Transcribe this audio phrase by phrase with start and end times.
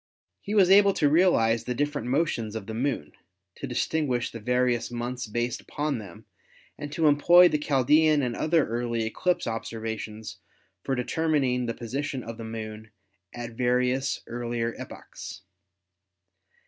[0.41, 3.11] He was able to realize the different motions of the Moon,
[3.53, 6.25] to distinguish the various months based upon them
[6.75, 10.37] and to employ the Chaldean and other early eclipse ob servations
[10.83, 12.89] for determining the position of the Moon
[13.31, 15.43] at various earlier epochs.